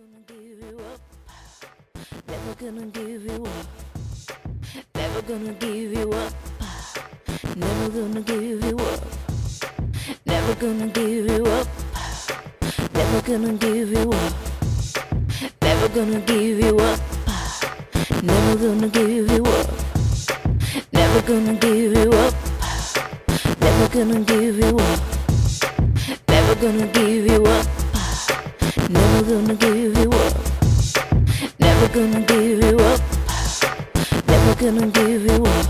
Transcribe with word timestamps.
gonna 0.00 0.22
give 0.26 0.58
you 0.64 0.78
up. 0.78 1.00
Never 2.26 2.54
gonna 2.54 2.86
give 2.86 3.24
you 3.24 3.44
up. 3.44 3.66
Never 4.94 5.22
gonna 5.22 5.52
give 5.52 5.92
you 5.92 6.12
up. 6.12 6.32
Never 7.56 7.90
gonna 7.90 8.20
give 8.22 8.64
you 8.64 8.76
up. 8.78 9.00
Never 10.24 10.54
gonna 10.54 10.86
give 10.88 11.26
you 11.26 11.44
up. 11.44 11.68
Never 12.94 13.20
gonna 13.20 13.52
give 13.52 13.90
you 13.90 14.10
up. 14.10 14.32
Never 15.60 15.88
gonna 15.88 16.20
give 16.20 16.60
you 16.60 16.78
up. 16.78 17.00
Never 18.22 18.58
gonna 18.58 18.88
give 18.88 19.30
you 19.30 19.44
up. 19.44 19.70
Never 20.92 21.20
gonna 21.22 21.54
give 21.56 21.92
you 21.92 22.10
up. 22.12 22.34
Never 23.60 23.88
gonna 23.88 24.20
give 24.24 24.56
you 24.56 24.78
up. 24.78 25.00
Never 26.28 26.54
gonna 26.54 26.86
give 26.86 27.26
you 27.26 27.44
up. 27.44 27.79
Never 28.90 29.22
gonna 29.22 29.54
give 29.54 29.96
you 29.98 30.10
up. 30.10 30.34
Never 31.60 31.88
gonna 31.94 32.20
give 32.22 32.58
you 32.64 32.76
up. 32.76 33.00
Never 34.26 34.54
gonna 34.56 34.86
give 34.88 35.22
you 35.26 35.44
up. 35.44 35.66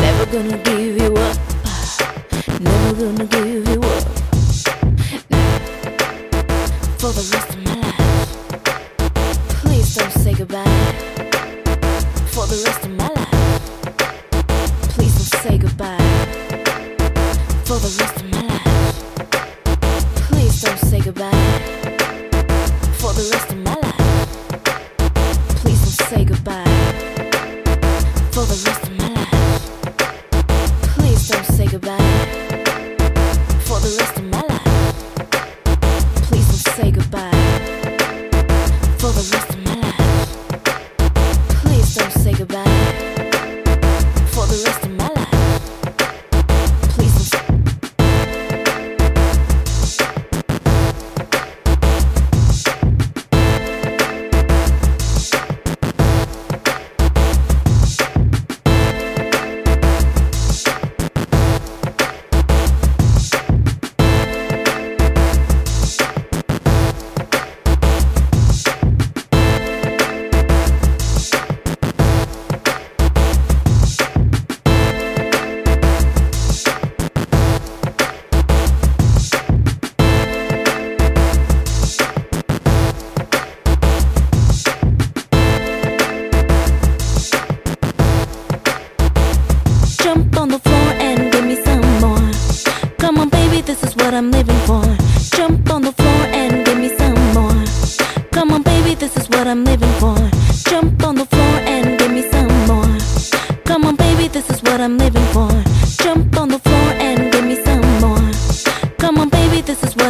Never 0.00 0.26
gonna 0.26 0.58
give 0.58 0.96
you 1.00 1.14
up. 1.14 1.38
Never 2.60 2.94
gonna 2.94 3.26
give 3.26 3.68
you 3.68 3.80
up. 3.80 4.04
For 6.98 7.12
the 7.12 7.22
rest 7.32 7.50
of 7.50 7.58
my 7.62 7.74
life. 7.80 7.98
Please 9.62 9.94
don't 9.94 10.10
say 10.10 10.34
goodbye. 10.34 10.64
For 12.34 12.46
the 12.48 12.56
rest 12.66 12.84
of 12.84 12.90
my 12.90 13.08
life. 13.08 13.28
Please 14.94 15.14
don't 15.14 15.40
say 15.42 15.58
goodbye. 15.58 15.98
For 17.64 17.78
the 17.78 17.96
rest 18.00 18.16
of 18.16 18.22
my 18.24 18.28
life. 18.28 18.33
The 23.14 23.30
rest 23.30 23.53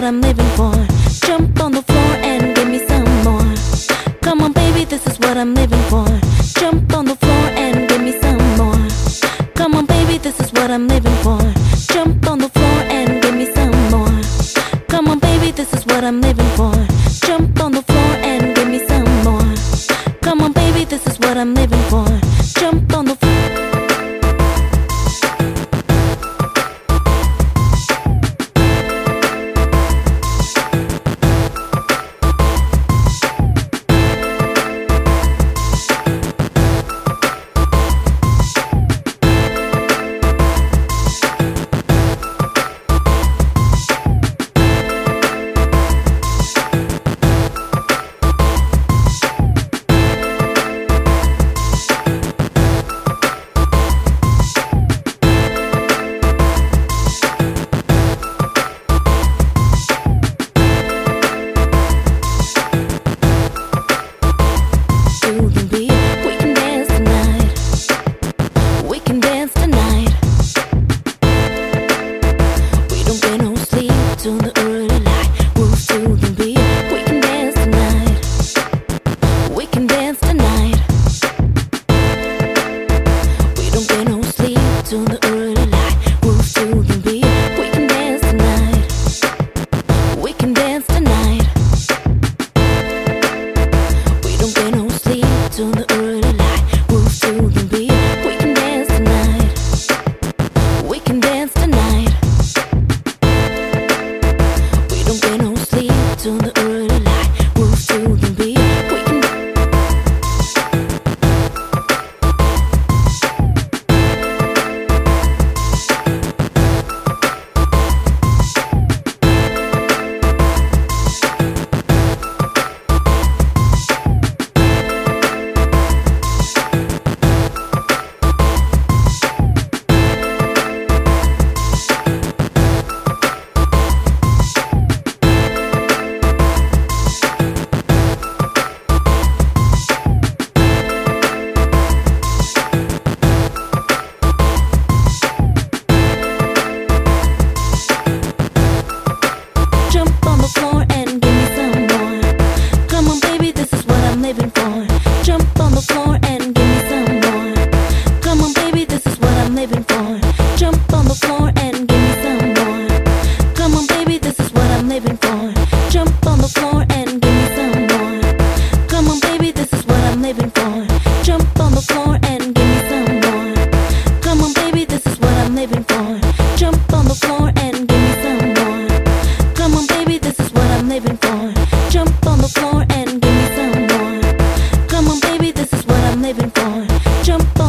what 0.04 0.12
I'm 0.12 0.20
living 0.20 0.50
for. 0.56 0.75
Jump 1.26 1.62
on 1.62 1.72
the 1.72 1.81
floor 1.81 2.12
and 2.31 2.54
give 2.54 2.69
me 2.69 2.78
some 2.87 3.04
more. 3.25 3.54
Come 4.20 4.42
on, 4.42 4.53
baby, 4.53 4.84
this 4.84 5.06
is 5.06 5.19
what 5.19 5.38
I'm 5.38 5.54
living 5.54 5.81
for. 5.88 6.04
Jump 6.60 6.92
on 6.92 7.06
the 7.06 7.16
floor 7.16 7.47
and 7.56 7.88
give 7.88 8.03
me 8.03 8.12
some 8.20 8.37
more. 8.59 8.87
Come 9.54 9.75
on, 9.75 9.87
baby, 9.87 10.19
this 10.19 10.38
is 10.41 10.53
what 10.53 10.70
I'm 10.70 10.88
living 10.88 11.16
for. 11.25 11.41
Jump 11.94 12.28
on 12.28 12.38
the 12.38 12.50
floor 12.50 12.78
and 12.97 13.22
give 13.22 13.34
me 13.34 13.47
some 13.54 13.72
more. 13.91 14.15
Come 14.88 15.09
on, 15.09 15.20
baby, 15.20 15.53
this 15.53 15.72
is 15.72 15.87
what 15.87 16.04
I'm 16.04 16.21
living 16.21 16.32
for. 16.32 16.34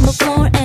the 0.05 0.11
floor 0.11 0.64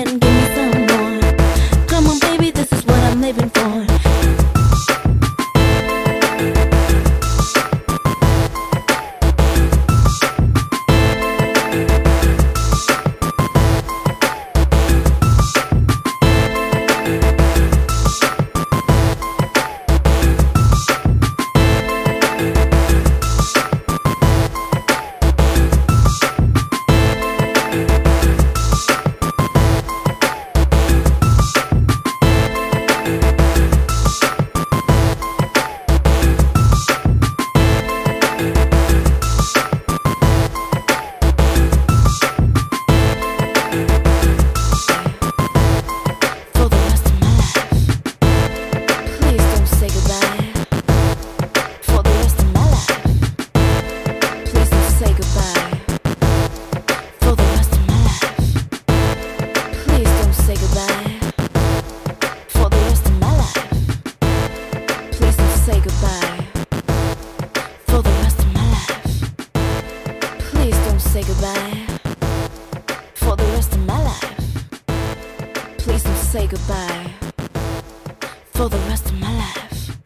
for 78.61 78.69
the 78.69 78.89
rest 78.91 79.07
of 79.07 79.19
my 79.19 79.35
life. 79.39 79.97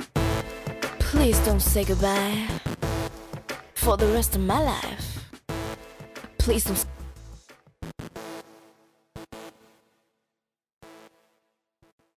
Please 1.00 1.36
don't 1.40 1.58
say 1.58 1.82
goodbye 1.82 2.46
for 3.74 3.96
the 3.96 4.06
rest 4.12 4.36
of 4.36 4.42
my 4.42 4.62
life. 4.62 5.24
Please 6.38 6.62
don't. 6.62 6.93